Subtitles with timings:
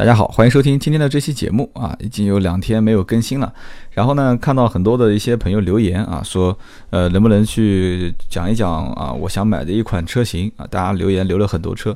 [0.00, 3.52] 大家好，欢迎收听今天的这期节目啊，已经有两天没有更新了。
[3.90, 11.94] 然后呢，看到很多的一些朋友留言啊，说呃能不能去讲一讲啊，我想买的一款车型啊，大家留言留了很多车。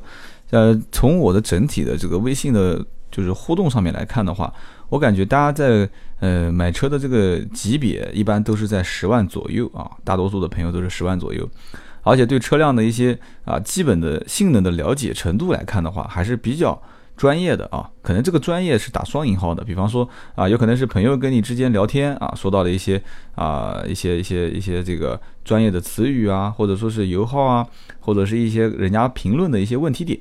[0.51, 4.53] 呃，从我的整体的这个微信的，就是互动上面来看的话，
[4.91, 5.89] 我感觉大家在
[6.21, 11.49] 呃买车的这个级别一般都是在十万左右啊，大多数的朋友都是十万左右，
[12.03, 16.79] 而且对车辆的一些啊基本的性能的了解程度来看的话，还是比较。
[17.17, 23.01] 专业的啊，可能这个专业是打双引号的，比方说啊，有可能是朋友跟你之间聊天啊，说到的一些
[23.35, 27.67] 啊一些一些一些这个专业的词语啊，或者说是油耗啊，
[28.01, 30.19] 或者是一些人家评论的一些问题点，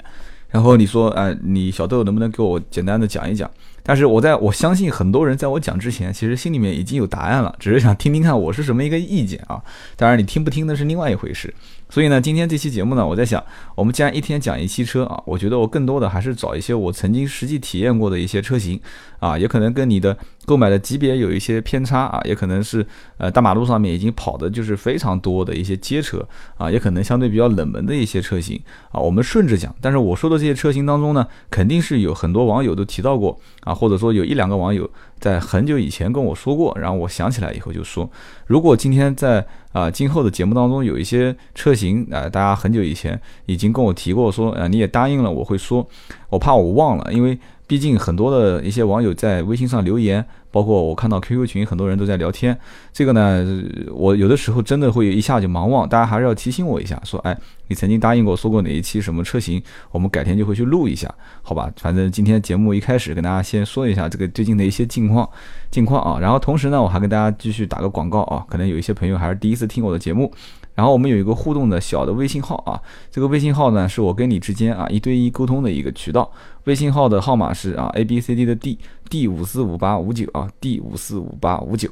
[0.50, 3.50] 然后你说哎，你小豆能不能给我简单的讲一讲？
[3.86, 9.62] 但是我在我相信很多人在我讲之前，其实心里面已经有答案了，只是想听听看我是什么一个意见啊。
[9.98, 11.54] 当然你听不听那是另外一回事。
[11.94, 13.44] 所以呢，今天这期节目呢，我在想，
[13.76, 18.82] 我们既然一天讲一期车啊，我觉得我更多的还是找一些我曾经实际体验过的一些车型
[19.20, 22.86] 啊，也可能跟你的购买的级别有一些偏差啊，也可能是
[23.18, 26.26] 呃大马路上面已经跑的就是非常多的一些街车
[26.58, 29.74] 啊，也可能相对比较冷门的一些车型啊，我们顺着讲。
[29.82, 34.90] 但是我说的这些车型当中呢，肯定是有很多网友都提到过啊，或者说有一两个网友。
[35.20, 38.10] 在很久以前跟我说过，然后我想起来以后就说，
[38.46, 45.88] 如果今天在啊今后的节目当中有一些车型啊，大家很久以前已经跟我提过，说啊你也答应了，我会说，
[46.28, 47.40] 我怕我忘了，因为。
[47.66, 52.58] 毕竟很多的一些网友在微信上留言，包括我看到 QQ 群很多人都在聊天，
[52.92, 53.46] 这个呢，
[53.92, 57.36] 我有的时候真的会一下就忙忘，大家还是要提醒我一下，说，哎，
[57.68, 61.72] 你曾经答应过说过哪一期什么车型，我们改天就会去录一下，好吧？
[61.78, 65.28] 反正今天节目一开始跟大家先说一下这个最近的一些近况，
[65.72, 70.32] 近况啊，然后同时呢，我还跟大家继续打个广告啊，可能有一些朋友还是第一次听我的节目。
[70.76, 76.32] 然后我们有一个互动的小的微信号啊，这个微信号呢是我跟你之间啊一对一沟通的一个渠道。
[76.64, 78.80] 微信号的号码是啊 A B C D 的 D
[79.10, 81.90] D 五四五八五九啊 D 五四五八五九。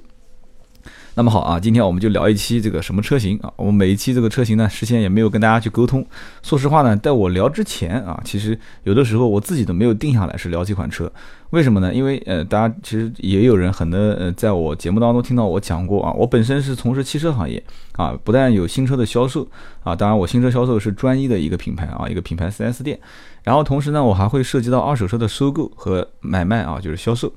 [1.14, 3.52] 那么好啊，今天我们就聊一期这个什么车型啊？
[3.58, 6.06] 我们每一期这个车型呢，事先也没有跟大家去沟通。
[6.41, 11.12] 说实话呢，在我聊之前啊，其实有的时候我自己都没有定下来是聊这款车。
[11.50, 11.94] 为什么呢？
[11.94, 17.62] 因为呃，大家其实也有人很多呃，在我节目当中听到我讲过啊，我本身是从事汽车行业
[17.97, 19.46] 啊，不但有新车的销售
[19.84, 22.97] 啊，当然我新车销售是专一的一个品牌啊，一个品牌 4S 店。
[23.44, 27.34] 然后同时呢，我还会涉及到二手车的收购和买卖啊，就是销售。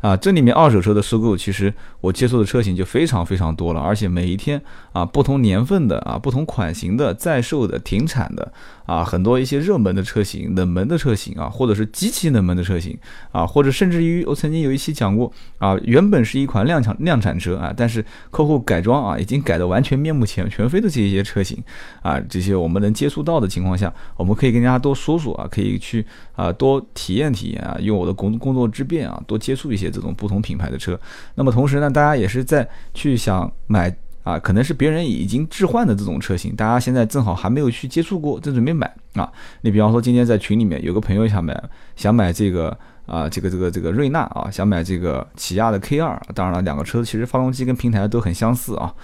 [0.00, 4.60] 啊，这里面二手车的收购，其实我接触的车型就非常非常多了，而且每一天
[4.92, 8.50] 啊，不同年份的啊，不同款型的在售的、停产的
[8.86, 12.96] 啊，很多一些热门的车型、冷门的车型啊，或者是极其冷门的车型
[13.30, 21.62] 啊，或者甚至于我曾经有一期讲过啊，原本是一款量产量产车啊，但是客户改装啊，已经改得完全面目全全非的这些车型
[22.00, 29.89] 啊，这些我们能接触到的情况下，我们可以跟大家多说说啊，可以去啊多体验体验啊，用我的工工作之便啊，多接触一些。
[29.90, 30.98] 这种不同品牌的车，
[31.34, 39.30] 那么同时呢，大家也是在去想买啊，可能是别人已经置换的这种车型，大家现在正好还没有去接触过，正准备买啊。
[39.62, 41.60] 你比方说今天在群里面有个朋友想买，
[41.96, 48.94] 想买这个啊，这个这个这个瑞纳啊，想买这个起亚的 K 二，当然了，两个车其实发动机跟平台都很相似啊。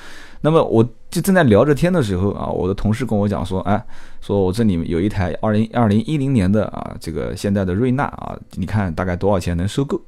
[0.42, 3.82] 那么我就正在聊着天的时候啊，我的同事跟我讲说，哎，
[4.20, 9.98] 说我这里有一台二零二零一零年的啊，这个现在的瑞纳啊，你看大概多少钱能收购？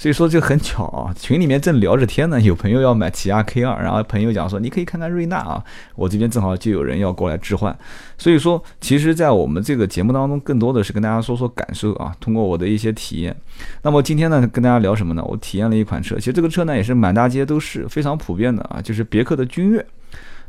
[0.00, 5.62] 所以说就很巧啊，群里面正聊着天呢，有朋友要买起亚 K 二，然后朋友讲说你可以看看瑞纳啊，
[5.94, 7.78] 我这边正好就有人要过来置换。
[8.16, 13.36] 所以说，其实，在我们这个节目当中，更多的是跟大家说说感受啊，通过我的一些体验。
[13.82, 15.22] 那么今天呢，跟大家聊什么呢？
[15.22, 19.84] 我体验了一款车，其实这个车呢也是满大街都是非常普遍的啊，就是别克的君越。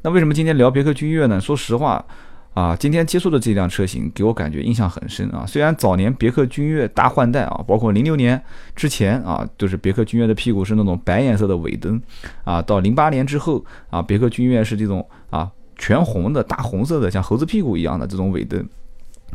[0.03, 1.41] 那为什么今天聊别克君越呢？
[1.41, 2.05] 说实话。
[2.53, 5.45] 啊，今天接触的这辆车型给我感觉印象很深啊。
[5.47, 8.41] 虽然早年别克君越大换代啊，包括零六年
[8.75, 12.01] 之前啊，就是别克君越的屁股是那种白颜色的尾灯
[12.43, 18.67] 啊，到零八年之后啊，别克君越是这种啊全红的大红色的，像猴子屁股一样的这种尾灯。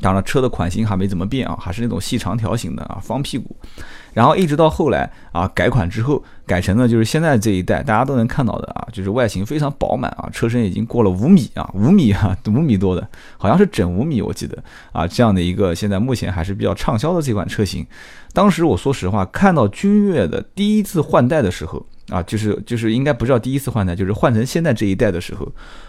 [0.01, 3.57] 当然，车的款型还没怎么变啊，还是那种细长条型的啊，方屁股。
[4.13, 13.07] 然后一直到后来啊，改款之后改成了就是现在这一代大家都能看到的啊，就是外形非常饱满啊，车身已经过了五米啊，五米啊，五米多的，
[13.37, 14.57] 好像是整五米，我记得
[14.93, 17.87] 啊，这样的一个现在目前还是比较畅销的这款车型。
[18.33, 25.47] 当时我说实话，看到君越的第一次换代的时候啊，就是就是应该不叫第一次换代，就是换成现在这一代的时候，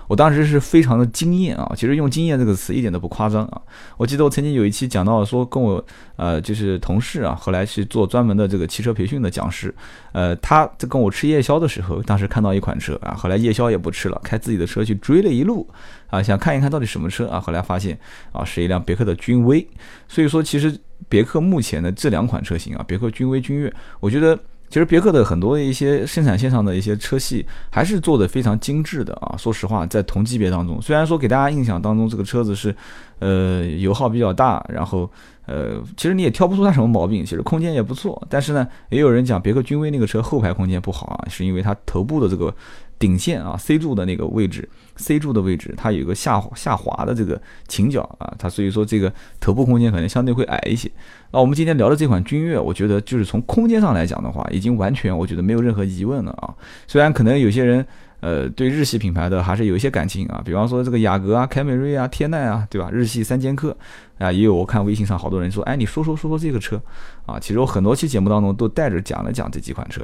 [0.08, 1.72] 我当时是非常的惊艳啊。
[1.76, 3.62] 其实用“惊艳”这个词一点都不夸张啊。
[3.98, 5.84] 我记得我曾经有一期讲到说，跟我
[6.16, 9.72] 呃就是同事啊，后来去做专门的这个汽车培训的讲师，
[10.12, 15.70] 呃，他在跟我吃夜宵的时候，当时看到一款车啊，后来夜宵也不吃了，开自己的车去追了一路
[16.08, 17.96] 啊，想看一看到底什么车啊，后来发现
[18.32, 19.68] 啊是一辆别克的君威。
[20.08, 20.76] 所以说，其实
[21.08, 24.36] 别克目前的这两款车型啊，别克君威、君越，我觉得。
[24.70, 29.36] 其实别克的很多的一些生产线上的一些车系还是做的非常精致的啊。
[29.38, 32.76] 说实话，在同级别当中，虽然说给大家印象当中这个车子是，
[33.20, 35.10] 呃，油耗比较大，然后
[35.46, 38.22] 呃，其实你也挑不出它什么毛病，其实空间也不错。
[38.30, 42.54] 但是呢，也有人讲别克君威那个车后排空间不好啊，是因为它头部的这个。
[43.00, 50.90] 顶线啊，C 柱的那个位置，C 柱的位置，它有一个下下滑的这个倾角啊，它所以说这个头部空间可能相对会矮一些。
[51.32, 56.54] 那我们今天聊的这款君越，我觉得就是从空间上来讲的话，已经完全我觉得没有任何疑问了啊。
[56.88, 57.86] 虽然可能有些人。
[58.20, 62.90] 呃，对日系品牌的还是有一些感情啊，比方说这个雅阁啊、凯美瑞啊、天籁啊，对吧？
[62.92, 63.78] 日系三剑客
[64.18, 66.82] 啊，也有我看微信上好多人说，哎，你说说说说这个车
[67.26, 67.40] 啊。
[67.40, 70.02] 其实我很多期节目当中都带着讲了讲这几款车。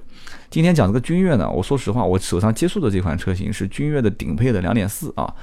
[0.50, 5.34] 今天讲这个君越呢，我说实话，我手上接触的这款车型是君越的顶配的两点四啊。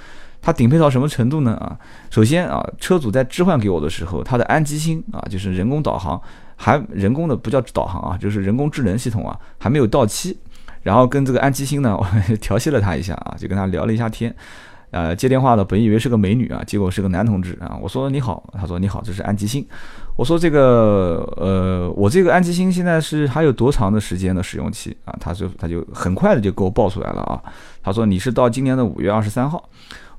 [0.43, 1.55] 它顶配到什么程度呢？
[1.57, 1.77] 啊，
[2.11, 6.19] 首先啊，车主在置换给我的时候，它的安吉星啊，就是人工导航，
[6.57, 10.39] 还人工的不叫导航啊，就是人工智能系统啊，还没有到期。
[10.83, 12.07] 然后跟这个安吉星呢，我
[12.41, 14.35] 调戏了他一下啊，就跟他聊了一下天，
[14.91, 17.79] 呃，接电话的本以为是个美女啊，结果是个男同志啊。
[17.81, 19.65] 我说你好，他说你好，这是安吉星。
[20.17, 25.17] 我说这个呃，我这个安吉星现在是还有多长的时间的使用期啊？
[25.21, 27.41] 他就他就很快的就给我报出来了啊。
[27.83, 29.69] 他说你是到今年的五月二十三号。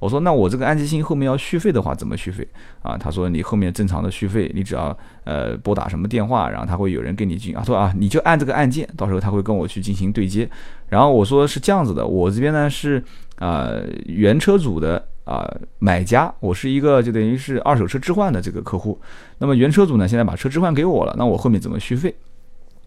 [0.02, 2.46] 我说那我这个安吉星后面要续费的话怎么续费
[2.82, 2.98] 啊？
[2.98, 7.64] 他说你后面正常的续费，你只要呃拨打什么电话，然后他会有人给你进啊。
[7.64, 10.50] 说啊你就按这个按键，到时候他会跟我去进行对接。
[10.90, 13.02] 然后我说是这样子的，我这边呢是
[13.38, 13.70] 啊
[14.06, 19.00] 原车主的啊买家，我是一个就等于是二手车置换的这个客户。
[19.38, 22.14] 那么原车主呢现在把车置换给我了，那我后面怎么续费？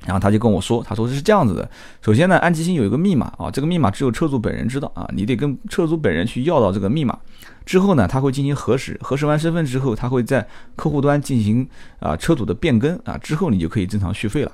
[0.07, 1.69] 然后他就跟我说，他说是这样子的，
[2.03, 7.19] 首先呢，安吉星有一个密码啊，这个密码只有车主本人知道啊，你得跟车主本人去要到这个密码，
[7.65, 10.47] 之后呢，他会进行核实，核实完身份之后，他会在
[10.77, 11.67] 客户端进行
[12.01, 14.53] 啊车主的变更啊，之后你就可以正常续费了，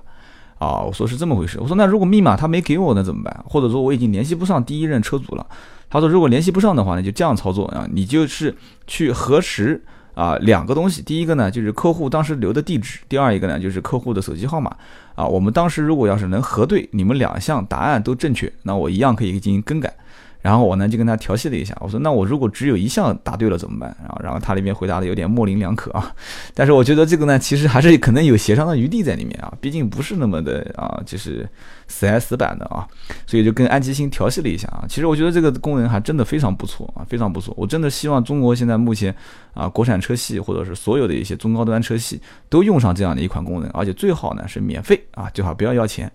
[0.58, 3.44] 啊，我说是这么回事，我说那如果密码他没给我那怎么办？
[3.44, 5.44] 或者说我已经联系不上第一任车主了，
[5.88, 8.54] 他说如果联系不上的话呢，就这样操作啊，你就是
[8.86, 9.82] 去核实。
[10.20, 14.70] 啊，两个东西，第一个呢就是客户当时留的地址，第二一个呢就是客户的手机号码。
[15.14, 19.90] 啊，我们当时如果要是能核对你们两项答案都正确，那我一样可以进行更改。
[20.42, 23.94] 然后我呢就跟他调戏了一下，我说那我如果只有一项答对了怎么办？
[24.00, 26.14] 然后然后他那边回答的有点模棱两可啊，
[26.54, 31.48] 但是我觉得这个呢其实还是可能有协商的余地在里面啊，毕竟不是那么的啊就是
[31.88, 32.86] 死挨死板的啊，
[33.26, 34.84] 所以就跟安吉星调戏了一下啊。
[34.88, 37.54] 其实我觉得这个功能还真的非常不错啊，非常不错。
[37.56, 39.14] 我真的希望中国现在目前
[39.52, 46.10] 啊国产车系或者是所有的一些中高端车系都用上这样的一款功能，而且最好呢是免费啊，最好不要要钱。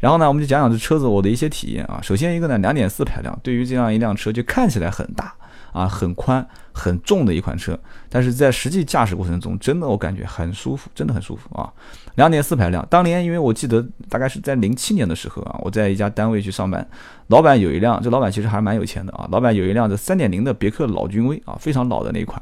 [0.00, 1.98] 然后呢，我们就讲讲这车子我的一些体验啊。
[2.02, 5.34] 首先一个呢，两点四排量，对于这样一辆车就看起来很大
[5.72, 7.78] 啊，很宽、很重的一款车，
[8.08, 11.72] 但是在实际驾驶过程中，真的我感觉很舒服，真的很舒服啊。
[12.16, 16.86] 两点四排量，当年因为我记得大概是在零七年的时候啊，我在一家单位去上班，
[17.28, 22.40] 老板有一辆，这老板其实还蛮有钱的啊，老板有一辆这三点零的别克老君威啊，非常老的那一款。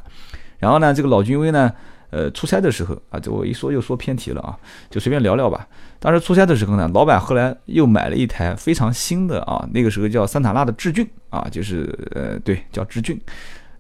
[0.59, 1.73] 然后呢，这个老君威呢。
[2.15, 4.57] 呃，出差的时候啊，这我一说又说偏题了啊，
[4.89, 5.67] 就随便聊聊吧。
[5.99, 13.21] 当时出差的时候呢，老板后来又买了一台非常新的啊，那个时候叫桑塔纳的智俊啊，就是呃，对，叫智俊。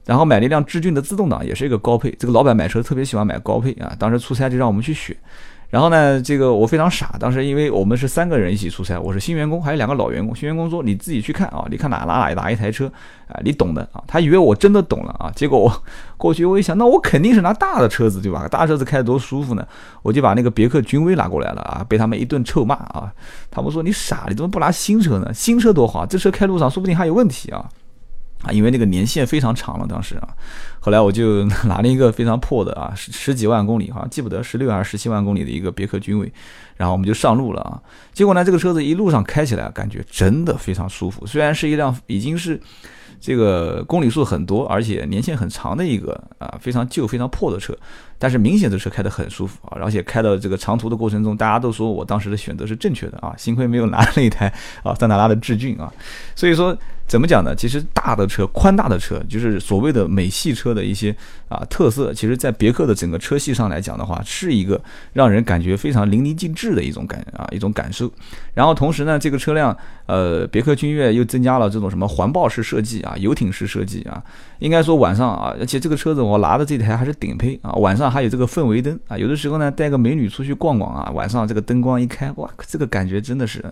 [0.04, 2.10] 然后买了一辆智俊的自动挡，也是一个高配。
[2.18, 5.16] 这个老板买车特别喜欢买高配啊，当时出差就让我们去选。
[5.74, 10.32] 然后呢，这个我非常傻，当时因为我们是三个人一起出差，我是新员工，还有两个老员工。
[10.32, 12.86] 新员工说：“你自己去看啊，你看哪哪哪哪一台车，
[13.26, 15.82] 啊，你懂的啊。”他以为我真的懂了啊，结果我
[16.16, 18.46] 过去我一想，那我肯定是拿大的车子对吧？
[18.46, 19.66] 大车子开得多舒服呢，
[20.02, 23.12] 我就把那个别克君威拿过来了啊，被他们一顿臭骂啊。
[23.50, 25.34] 他们说你傻，你怎么不拿新车呢？
[25.34, 27.68] 新车多好，这车开路上说不定还有问题啊。
[28.44, 30.28] 啊，因为那个年限非常长了，当时啊，
[30.80, 36.32] 后来我就 拿了一个非常破的啊，十十几万公里，好像记不得十六还是十七万公里的一个别克君威，
[36.76, 37.80] 然后我们就上路了啊。
[38.12, 41.26] 结果呢，这个车子一路上开起来，感觉真的非常舒服。
[41.26, 42.60] 虽然是一辆已经是
[43.20, 47.76] 这个公里数很多，而且年限很长的一个啊非常旧、非常破的车。
[48.24, 54.50] 但是明显这车开得很舒服啊，而且开到这个长途的过程中，大家都说我当时的选择是正确的啊，幸亏没有拿那一台
[54.82, 55.92] 啊桑塔纳的致俊啊，
[56.34, 56.74] 所以说。
[57.06, 57.54] 怎么讲呢？
[57.54, 61.14] 其实大的车、宽大的车，就是所谓的美系车的一些
[61.50, 62.14] 啊特色。
[62.14, 68.10] 其实，在别克的整个车系上来讲的话，是一个让人感觉非常淋漓尽致的一种感啊一种感受。
[68.54, 69.76] 然后同时呢，这个车辆
[70.06, 74.24] 呃，别克君越又增加了这种什么环抱式设计啊、游艇式设计啊。
[74.60, 79.18] 应该说晚上啊，而且这个车子我拿的这台还是顶配啊，晚上还有这个氛围灯啊。
[79.18, 83.62] 有的时候呢，带个美女出去逛逛啊，晚上这个灯光一开，哇，这个感觉真的是。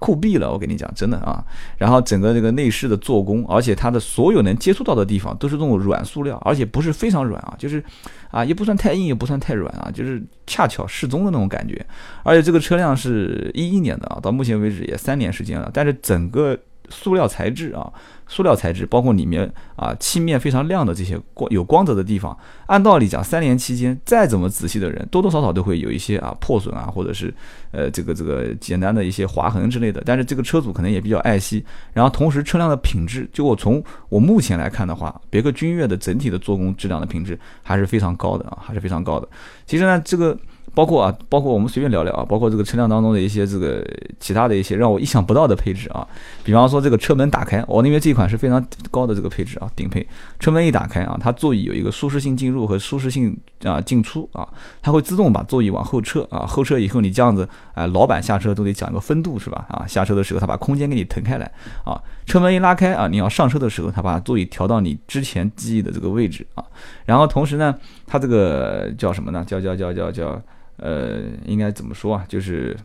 [0.00, 0.48] 酷毙了！
[0.52, 1.44] 我跟你讲，真的啊。
[1.76, 7.82] 然后整个这个内饰的做工，而且它的所有能接触到的地方都是这种软塑料，而且不是非常软啊，就是
[8.30, 11.84] 啊，也不算太硬，也不算太软啊，就是恰巧适中的那种感觉。
[12.22, 16.56] 而且这个车辆是一一年的啊，到目前为止也三年时间了，但是整个
[16.88, 17.92] 塑料材质啊。
[18.28, 27.34] 塑料材质，包括里面啊漆面非常亮的这些光有光泽的地方，按道理讲，三年期间再怎么仔细的人，多多少少都会有一些啊破损啊，或者是
[27.72, 30.02] 呃这个这个简单的一些划痕之类的。
[30.06, 39.26] 但是这个车主可能也比较爱惜，然后同时车辆的品质，就我从我目前来看的话，别克君越的整体的做工质量的品质还是非常高的啊，还是非常高的。
[39.66, 40.38] 其实呢，这个。
[40.78, 43.84] 包括啊，包括我们随便聊聊啊，包括这个车辆当中的一些这个
[44.20, 46.06] 其他的一些让我意想不到的配置啊，
[46.44, 50.06] 比方说这个车门打开，我因为这一款是非常高的这个配置啊，顶配，
[50.38, 54.48] 车门一打开啊，它座椅有一个舒适性进入和舒适性啊进出啊，
[54.80, 59.66] 它会自动把座椅往后撤啊，后撤以后你这样子啊，老板下车都得讲一个分度是吧？
[59.68, 61.50] 啊，下车的时候它把空间给你腾开来
[61.84, 66.64] 啊，车门一拉开啊，你要上车的时候它把座椅调到你之前记忆的这个位置啊，
[67.04, 67.74] 然后同时呢，
[68.06, 69.44] 它这个叫什么呢？
[69.44, 70.40] 叫叫叫叫叫。
[70.78, 72.24] 呃，应该怎么说啊？
[72.28, 72.76] 就是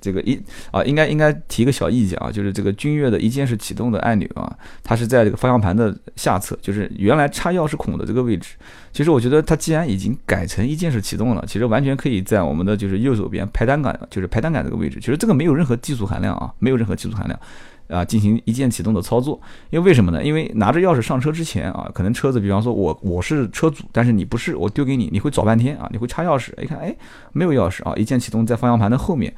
[0.00, 8.54] 这个一啊，应该应该提个小意见啊，就是这个君越的一键式启动的按钮啊，它是在这个方向盘的下侧，就是原来插钥匙孔的这个位置。
[8.92, 15.00] 其实我觉得它既然已经改成一键式启动了，其实完全可以在我们的就是右手边排单杆，就是排单杆这个位置。
[15.00, 17.40] 其实这个没有任何技术含量啊，没有任何技术含量。
[17.88, 19.40] 啊，进行一键启动的操作，
[19.70, 20.22] 因为为什么呢？
[20.24, 26.94] 因为拿着钥匙上车之前啊，可能车子，比方说我我是车主，但是你不是，我丢给你，你会找半天啊，你会插钥匙，一看，哎，
[27.32, 29.34] 没有钥匙啊，一键启动在方向盘的后面。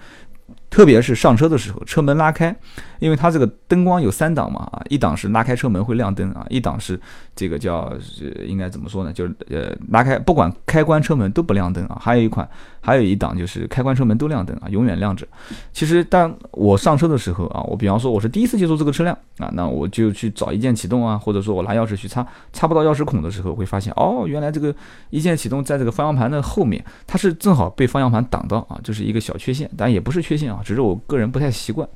[0.71, 2.55] 特别是上车的时候，车门拉开，
[2.99, 7.01] 因为它这个灯光有三档嘛，啊，一档是拉开车门会亮灯啊，一档是
[7.35, 7.93] 这个叫
[8.47, 9.13] 应该怎么说呢？
[9.13, 12.49] 就是呃拉开不管开关车门都不亮灯啊，还有一款
[12.81, 15.27] 还有一档就是开关车门都亮灯啊，永远亮着。
[15.73, 24.75] 其实当我上车的时候啊，我比方说我是第一次接触这个车辆啊，那我就去找一键启动啊，或者说我拿钥匙去插，插不到钥匙孔的时候，会发现哦，原来这个
[25.11, 30.58] 一键启动在这个方向盘的后面，它是正好被方向盘挡到啊，这是一个小缺陷，但也不是缺陷啊。
[30.65, 31.89] 只是我个人不太习惯，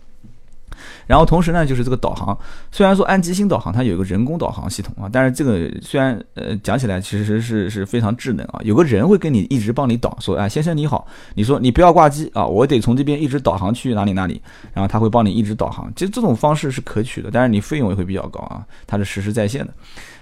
[1.06, 2.36] 然后同时呢，就是这个导航，
[2.70, 14.40] 虽然说安吉星导航它有一个人工导航系统啊，但是这个虽然呃讲起来其实是是非常智能啊，有个人会跟你一直帮你导，说哎先生你好，你说你不要挂机啊，我得从这边一直导航去哪里哪里，
[14.72, 19.72] 然后他会帮你一直导航，其实这种方式是可取的，但是你费用也会比较高啊，它是实时在线的。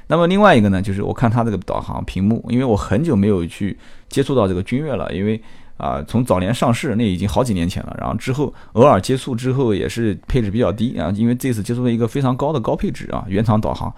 [0.09, 3.79] 那么另外一个呢，就是我看它这个导航屏幕，因为我很久没有去
[4.09, 5.41] 接触到这个君越了，因为。
[5.81, 13.93] 啊，从早年上市那已经好几年前了，然后之后偶尔接触之后也是配置比较低啊，因为这次接触了一个非常高的高配置啊，原厂导航。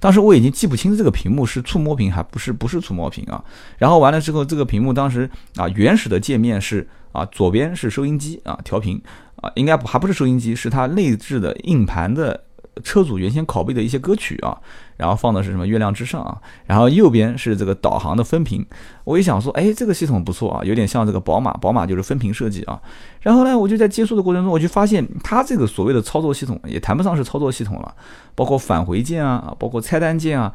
[0.00, 3.42] 当时我已经记不清这个屏幕是触摸屏还不是不是触摸屏啊。
[3.78, 9.00] 然后完了之后，这个屏幕当时啊原始的界面是啊左边是收音机啊调频
[9.36, 12.44] 啊，应该还不是收音机，是它内置的硬盘的。
[12.84, 14.56] 车主原先拷贝的一些歌曲啊，
[14.98, 16.36] 然后放的是什么《月亮之上》啊，
[16.66, 18.66] 然后右边是这个导航的分屏。
[19.04, 22.78] 我一想说，哎，这个系统不错啊，有点像这个宝马，宝马就是分屏设计啊。
[23.22, 27.94] 然后呢，我就在接触的过程中，我就发现它这个所谓的操作系统也谈不上是操作系统了，
[28.34, 30.52] 包括返回键啊，包括菜单键啊，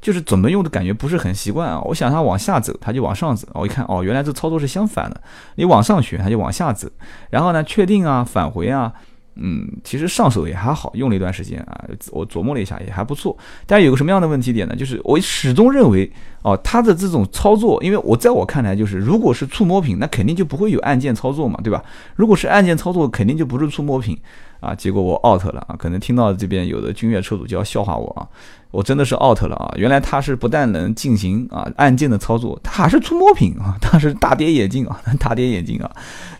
[0.00, 1.80] 就是怎么用的感觉不是很习惯啊。
[1.84, 3.46] 我想它往下走，它就往上走。
[3.54, 5.20] 我一看，哦，原来这操作是相反的，
[5.54, 6.88] 你往上选，它就往下走。
[7.30, 8.92] 然后呢，确定啊，返回啊。
[9.36, 13.36] 嗯，其实上手也还好，用了一段时间啊，我琢磨了一下也还不错。
[13.66, 14.74] 但有个什么样的问题点呢？
[14.74, 16.10] 就是我始终认为，
[16.42, 21.84] 哦，它的这种操作，因为我在我看来，就是如果是触摸屏，那肯定就不会有按键操作嘛，对吧？
[22.14, 24.18] 如果是按键操作，肯定就不是触摸屏
[24.60, 24.74] 啊。
[24.74, 28.26] 结果我 out 了啊，可能听到这边有的君越车主就要笑话我啊。
[28.72, 29.72] 我真的是 out 了啊！
[29.78, 33.74] 原来它是不但能进行啊按键的操作，它还是触摸屏啊！
[33.80, 35.90] 它是大跌眼镜啊，大跌眼镜啊！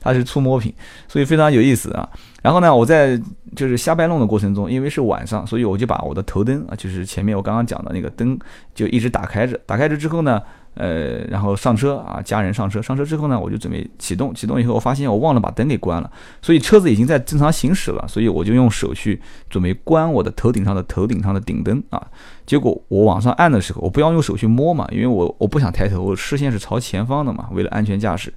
[0.02, 0.70] 它是触摸屏，
[1.08, 2.06] 所以非常有意思啊。
[2.46, 3.20] 然后呢，我在
[3.56, 8.38] 就是瞎掰弄的过程中，因为是晚上，所以我就把我的头灯啊，就是前面我刚刚讲的那个灯，
[8.72, 9.58] 就一直打开着。
[9.66, 10.40] 打开着之后呢，
[10.74, 14.32] 呃，然后上车啊，家人上车，上车之后呢，我就准备启动。
[14.32, 16.08] 启动以后，我发现我忘了把灯给关了，
[16.40, 22.00] 所以车子已经在正常行驶了，所以我就用手去准备关我的头顶上的头顶上的顶灯啊。
[22.46, 28.32] 结果我往上按的时候，我不要用手去摸嘛，因为我我不想抬头，视线是朝前方的嘛，为了安全驾驶。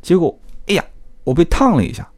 [0.00, 0.34] 结果，
[0.66, 0.82] 哎呀，
[1.24, 2.09] 我被烫了一下。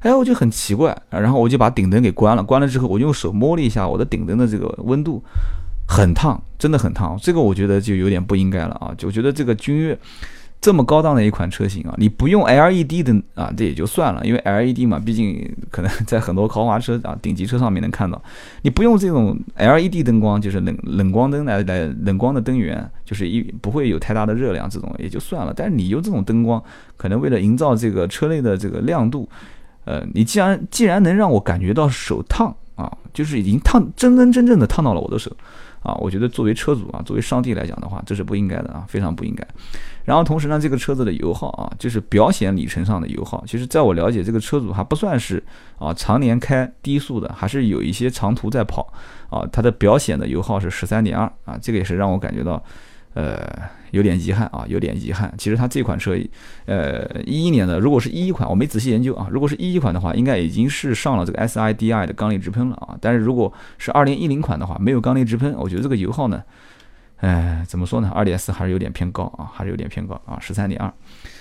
[0.00, 2.42] 哎，我就很奇怪，然后我就把顶灯给关了。
[2.42, 5.20] 关了之后，我用手摸了一下我的顶灯的这个温度，
[5.88, 7.18] 很烫，真的很烫。
[7.20, 8.94] 这个我觉得就有点不应该了啊！
[8.96, 9.98] 就觉得这个君越
[10.60, 18.22] 这么高档的一款车型啊，你不用 LED 灯啊，这也就算了，因为 LED 嘛，毕竟可能在很多豪华车啊、顶级车上面能看到。
[18.62, 25.52] 你不用这种 LED 灯光，就是冷冷光灯来来冷光的灯源，就是一不会有太大的热量，这种也就算了。
[25.56, 26.62] 但是你用这种灯光，
[26.96, 29.28] 可能为了营造这个车内的这个亮度。
[29.88, 35.34] 呃，你既然既然能让我感觉到手烫啊，就是已经烫真真正正的烫到了我的手
[35.82, 39.42] 啊，我觉得作为车主啊，作为上帝来讲的话，这是不应该的啊，非常不应该。
[40.04, 45.42] 然后同时呢，这个车子的油耗啊，就是表显里程上的油耗，其实在我了解，这个车主还不算是
[45.78, 48.92] 啊常年开低速的，还是有一些长途在跑
[49.30, 52.62] 啊，它的表显的油耗是十三点二啊，这个也是让我感觉到。
[53.14, 53.40] 呃，
[53.90, 55.32] 有点遗憾啊，有点遗憾。
[55.38, 56.16] 其实它这款车，
[56.66, 59.28] 呃，一一年的，如果是一一款，我没仔细研究啊。
[59.30, 62.96] 如果是一一款的话，应该已经是上了这个 SIDI 的缸内直喷了啊。
[63.00, 66.42] 但是如果是二零一零款的话，没有缸内直喷，我觉得这个油耗呢，
[67.16, 68.10] 哎，怎么说呢？
[68.14, 70.92] 二点四还是有点偏高啊，还是有点偏高啊，十三点二。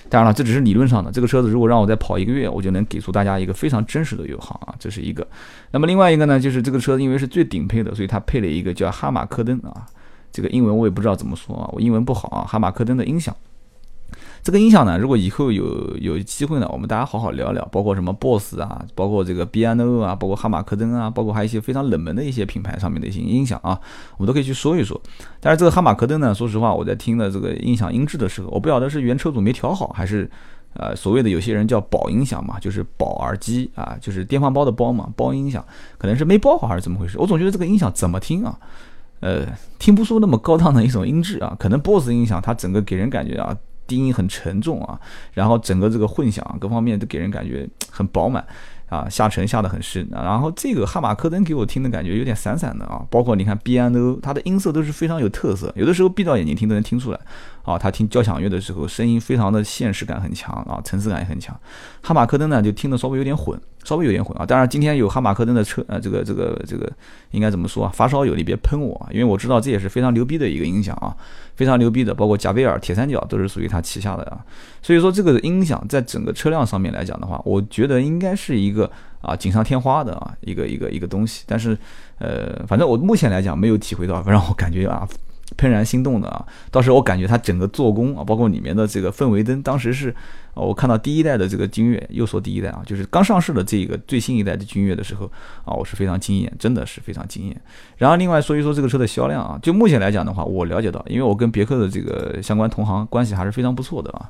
[0.10, 1.12] 当然了，这只是理论上的。
[1.12, 5.27] 这个车子如果让我再跑一个月，我就能给出大家一个非常真实的油耗啊，这是一个。
[5.72, 9.86] 那么另外一个呢，就是这个车因为是最顶配的，所以它配了一个叫哈马克灯啊。
[10.38, 12.46] 这个英文我也不知道怎么说啊，我英文不好啊。
[12.48, 13.36] 哈马克登的音响，
[14.44, 23.82] 这个音响呢，如果以后有有机会呢，我们大家好好聊聊，包括什么 BOSS 啊，包括这个 BNO 啊，包括哈马克登啊，包括还有一些非常冷门的一些品牌上面的一些音响啊，
[24.17, 25.01] 我们都可以去说一说。
[25.39, 30.29] 但是这个哈马克登呢，说实话，我在听的这个音响音质的时候，我不晓得是原车主没调好，还是
[30.74, 35.65] 呃所谓的有些人叫保音响嘛，就是保耳机啊，就是电饭煲的煲嘛，煲音响，
[35.98, 37.17] 可能是没包好还是怎么回事？
[37.17, 38.56] 我总觉得这个音响怎么听啊？
[39.20, 39.46] 呃，
[39.80, 43.56] 听不出那么高档的一种音质啊， 可能 BOSS 音响它整个给人感觉啊，
[43.86, 45.00] 低音很沉重啊，
[45.34, 48.46] 然后整个这个混响各方面都给人感觉很饱满。
[48.90, 57.20] 啊，下沉下的很深啊，然后这个哈马科登给我听的感觉有点散散的啊，包括你看 B&O，它的音色都是非常有特色，有的时候闭到眼睛听都能听出来
[57.68, 57.78] 啊。
[57.78, 61.56] 他听交响乐的时候，声音非常的现实感很强啊，层次感也很强。
[62.02, 64.46] 哈马克登呢，就听得稍微有点混，稍微有点混啊。
[64.46, 66.92] 当然，今天有哈马克登的车，呃，这个这个这个
[67.32, 67.92] 应该怎么说啊？
[67.94, 71.16] 发烧友你别喷我，因为我知道这也是非常牛逼的一个音响啊，
[71.56, 74.40] 非常牛逼的，包括贾贝尔、铁三角都是属于他旗下的啊。
[74.82, 78.90] 所以说，这个音响在整个车辆上面来讲的话，我觉得应该是一个
[79.22, 81.44] 啊锦上添花的啊一个一个一个东西。
[81.46, 81.78] 但是，
[82.20, 85.08] 呃，反正我目前来讲没有体会到让我感觉啊
[85.56, 86.46] 怦然心动的啊。
[86.72, 90.13] 当时我感觉它整个做工啊，包括里面的这个氛围灯，当时是。
[90.60, 95.32] 我看到第一代的这个君越，又说第一代啊，就是刚上市的这个最新一代的君越的时候
[95.64, 97.62] 啊，我是非常惊艳，真的是非常惊艳。
[97.98, 104.27] 然后另外说一说这个车的销量啊，就目前来讲的话，我了解到，因为我跟别克的这个相关同行关系还是非常不错的啊。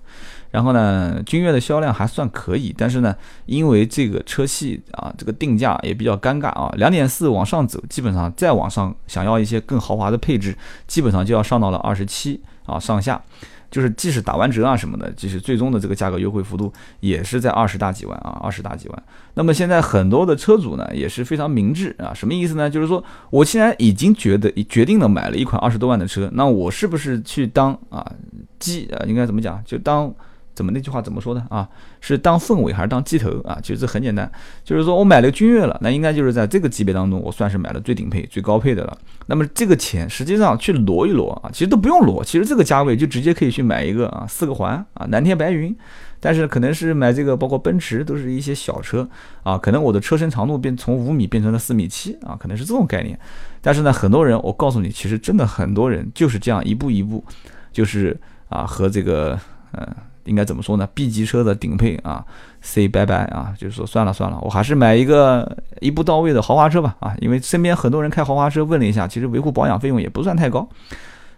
[0.52, 10.58] 然后呢，君越的销量还算可以，但是呢，因为这个车系啊，这个定价也比较尴尬啊，两点四往上走，基本上再往上想要一些更豪华的配置，
[10.88, 13.22] 基本上就要上到了二十七啊上下。
[13.70, 19.04] 就是即使打完折啊什么的，即使最终的这个价格优惠幅度也是在二十大几万啊，二十大几万。
[19.34, 22.70] 那么现在很多的车主呢也是非常明智啊，什么意思呢？
[22.70, 28.10] 就是说我既然已经觉得决定了买了一款二十多万的车，那我是不是去当啊
[28.58, 29.04] 鸡啊？
[29.06, 29.62] 应该怎么讲？
[29.66, 30.16] 就当。
[30.58, 31.70] 怎么那句话怎么说的啊？
[32.02, 33.60] 是当凤尾还是当鸡头啊？
[33.62, 34.28] 其实这很简单，
[34.64, 38.98] 就是说我买了君越了，那应该就是在这个级别当中，我算是买了最顶配、最高配的了。
[39.28, 45.76] 那么这个钱实际上去挪一挪啊，其实都不用挪，其实这个价位就直接可以去买一个啊四个环啊蓝天白云。
[46.20, 49.08] 但是可能是买这个，包括奔驰都是一些小车
[49.44, 53.18] 啊，可能我的车身长度变从五米变成了四米七啊，可能是这种概念。
[53.62, 57.24] 但是呢，很多人我告诉你，其实真的很多人就是这样一步一步，
[57.72, 59.40] 就是啊和这个
[59.74, 59.86] 嗯。
[60.28, 62.24] 应该怎么说呢？B 级车的顶配啊
[62.62, 70.68] ，say 拜拜啊，就是说算了算了，我还是买一个一步到位的豪华车吧啊，因为身边很多人开豪华车，问了一下，其实维护保养费用也不算太高。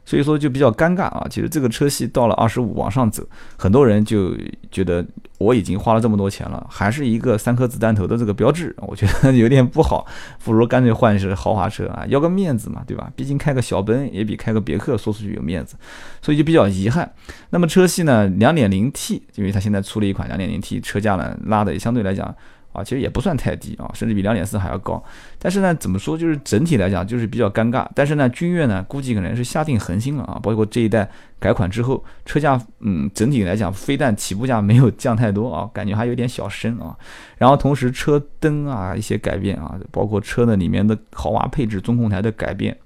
[0.10, 1.28] 所以说就比较尴尬啊！
[1.30, 3.24] 其实这个车系到了二十五往上走，
[3.56, 4.36] 很多人就
[4.72, 5.06] 觉得
[5.38, 10.08] 我已经花了这么多钱了，还是一个三颗子弹头的这个标志，我觉得有点不好，
[10.43, 13.12] 不如干脆换是豪华车啊， 要个面子嘛，对吧？
[13.15, 15.76] 毕竟开个小奔也比开个别克说出去有面子，
[16.24, 17.13] 所以就比较遗憾。
[17.52, 22.36] 那么车系呢，两点零 T，因为它现在出了一款两点零 T 车价呢，拉的也相对来讲。
[22.72, 25.04] 啊，其实也不算太低啊，甚至比两点四还要高。
[25.40, 27.88] 但是呢，怎么说，就是整体来讲就是比较尴尬。
[27.96, 36.96] 但是呢，君越呢估计可能是下定恒心了啊，包括这一代改款之后，车价嗯整体来讲非但起步价没有降太多啊，感觉还有点小升啊。
[37.38, 42.78] 然后同时车灯啊一些改变啊，包括车的里面的豪华配置、中控台的改变，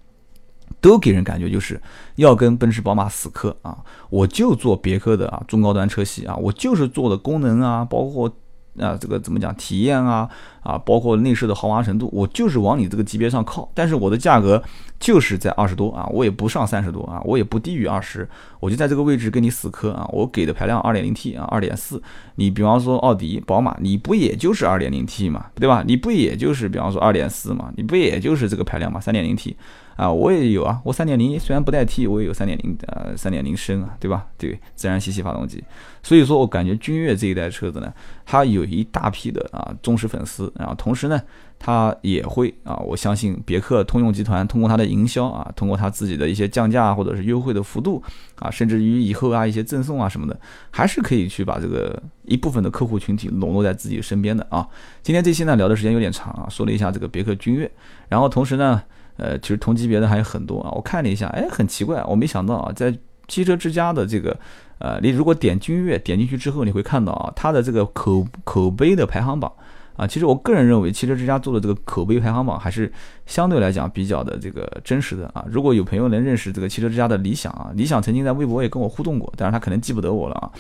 [0.80, 1.82] 都给人感觉就是
[2.16, 3.78] 要跟奔驰、宝马死磕啊。
[4.10, 8.34] 我就做别克的啊中高端车系啊，我就是做的功能啊，包括。
[8.80, 9.54] 啊，这个怎么讲？
[9.56, 10.30] 体验啊，
[10.64, 13.70] 啊，包括内饰的豪华程度，我就是往你这个级别上靠。
[13.74, 14.62] 但是我的价格
[15.00, 18.28] 就是在二十多啊，我也不上三十多啊，我也不低于二十，
[18.60, 20.10] 我就在这个位置跟你死磕啊。
[20.12, 22.02] 我给的排量二点零 T 啊，二点四，
[22.36, 25.84] 你比方说奥迪、宝马，你不也就是二点零 T 嘛，对吧？
[25.86, 29.56] 你不也就是比方说二点四嘛，你不也就是这个排量嘛，三点零 T。
[29.96, 34.26] 啊，我也有啊，我三点零虽然不带 T，我也有三点零呃三点零升啊，对吧？
[34.40, 35.64] 对，自然吸气发动机。
[36.02, 37.94] 所以说我感觉君越这一代车子呢，
[38.26, 41.22] 它有一大批的啊忠实粉丝，然后同时呢，
[41.60, 48.02] 它也会啊，我相信别克通用集团通过它的营销啊，通过它自己的一些降价或者是优惠的幅度
[48.40, 50.40] 啊，甚至于以后啊一些赠送啊什么的，
[50.72, 54.68] 还是可以去把这个一部分的客户群体笼络在自己身边的啊。
[55.02, 57.72] 今天这期呢聊的时间有点长啊，说了一下这个别克君越，
[58.10, 58.82] 然后同时呢。
[59.16, 62.92] 呃，其实同级别的还有很多啊，我看了一下，哎，很奇怪，我没想到啊，在
[63.28, 64.36] 汽车之家的这个，
[64.80, 69.54] 呃，你如果点君越点进去之后，你会看到啊，它的这个口口碑的排行榜
[69.96, 72.92] 啊，其实我个人认为汽车之家做的这个口碑排行榜还是
[73.26, 75.46] 相对来讲比较的这个真实的啊。
[75.48, 80.52] 如果有朋友能认识这个汽车之家的理想啊，理想曾经在微博也跟我互动过，但是他可能记不得我了啊。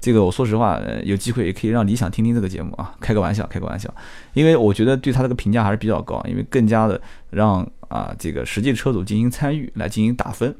[0.00, 3.92] 这个我说实话，有机会也可以让理想听听这个节目啊，开个玩笑，开个玩笑，
[4.34, 7.66] 因为我觉得对他这个评价还是比较高，因为更加的让。
[7.88, 10.52] 啊，这个实际车主进行参与来进行打分，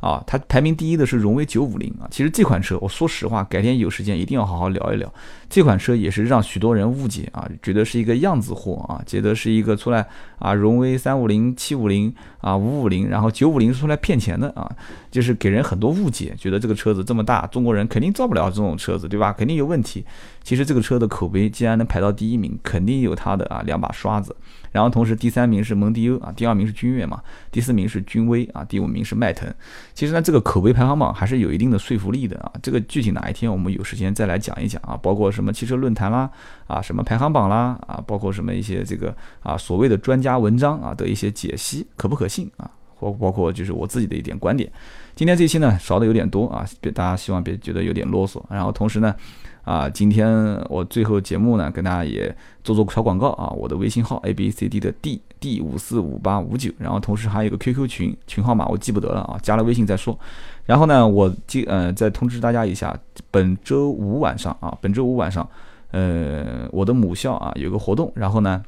[0.00, 2.08] 啊，它排名第一的是荣威九五零啊。
[2.10, 5.12] 其实这款车，我说实话，改天有时间一定要好好聊一聊。
[5.48, 10.06] 这款车也是让许多人误解啊，觉得是一个样子货啊，觉得是一个出来
[10.38, 14.70] 啊，荣威三五零、七五零啊、五五零，然后九五零出来骗钱的啊，
[15.10, 19.32] 就是给人很多误解，觉得这个车子这么大，中国人肯定造不了这种车子，对吧？
[19.32, 20.04] 肯定有问题。
[20.42, 24.34] 其实这个车的口碑既然能排到第一名，肯定有它的啊两把刷子。
[24.72, 29.52] 然后同时第三名是蒙迪欧啊，第二名是君越嘛，第四名是君威啊，第五名是迈腾。
[30.00, 32.50] 其实呢，这个口碑排行榜还是有一定的说服力的啊。
[32.62, 36.30] 这个具体哪一天我们有时间再来讲一讲啊，包括什么汽车论坛啦，
[36.66, 44.72] 啊什么排行榜啦，啊包括什么一些这个啊所谓的专家文章啊的一些解析可不可信啊，或包括就是我自己的一点观点。
[45.14, 48.42] 今天这期呢少的有点多啊，别大家希望别觉得有点啰嗦。
[48.48, 49.14] 然后同时呢。
[49.62, 60.18] 啊，今天我最后节目呢，跟大家也做做小广告啊，我的微信号 a b c d 的 d d 五四五八五九，然后同时还有一个 QQ 群群号码我记不得了啊，加了微信再说。
[60.64, 62.98] 然后呢，我记呃再通知大家一下，
[63.30, 65.46] 本周五晚上啊，本周五晚上，
[65.90, 68.62] 呃，我的母校啊有个活动，然后呢，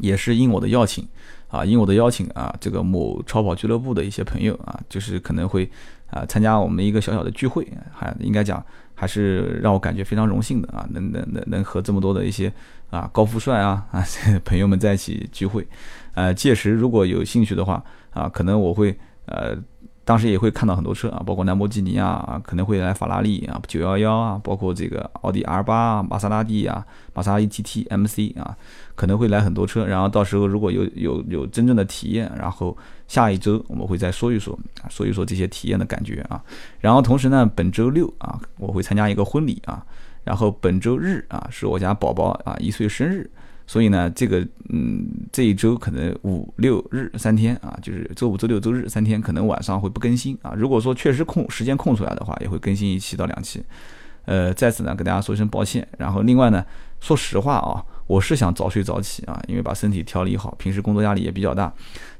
[0.00, 1.06] 也是应我的邀请
[1.48, 5.70] 啊，应我的邀请啊，这个某超跑俱乐部的一些朋友啊，就是可能会
[6.10, 8.62] 啊参加我们一个小小的聚会，还应该讲。
[9.00, 12.52] 还是让我感觉非常荣幸的啊，能能能能和这么多的一些
[12.90, 14.04] 啊高富帅啊啊
[14.44, 15.66] 朋友们在一起聚会，
[16.12, 19.56] 呃，届时如果有兴趣的话啊，可能我会呃。
[20.04, 26.84] 当时也会看到很多车啊，包括兰博基尼啊，可能会来法拉利啊，九幺幺啊，包括这个奥迪 R 八啊，玛莎拉蒂啊，
[27.14, 28.56] 玛莎拉蒂 GT MC 啊，
[28.96, 29.86] 可能会来很多车。
[29.86, 34.58] 然后到时候如果有有有真正的体验，然后下一周我们会再说一说，
[34.88, 36.42] 说一说这些体验的感觉啊。
[36.80, 39.84] 然后同时呢，本周六啊，我会参加一个婚礼啊，
[40.24, 43.30] 然后本周日啊，是我家宝宝啊一岁生日。
[43.70, 50.52] 所以呢，这个嗯，这一周可能五六日三天啊，就是周五、周六、周日三天，可能晚上会不更新啊。
[50.56, 53.62] 如果说确实空时间空出来的话，也会更新一期到两期。
[54.24, 55.86] 呃，在此呢，跟大家说一声抱歉。
[55.98, 56.64] 然后另外呢，
[56.98, 61.72] 说实话啊，我是想早睡早起啊，因为把身体调理好，平时工作压力也比较大。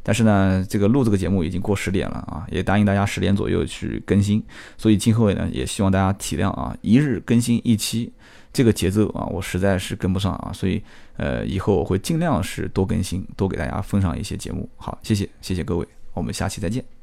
[0.05, 4.41] 但是呢，这个录这个节目已经过十点了啊，也答应大家十点左右去更新。
[4.79, 8.13] 所以今后呢，也希望大家体谅啊，一日更新一期。
[8.53, 10.83] 这个节奏啊，我实在是跟不上啊，所以
[11.17, 14.69] 呃，以后我会尽量是多更新，多给大家奉上一些节目。
[14.77, 17.00] 好，谢谢，谢谢各位，我们下期再见。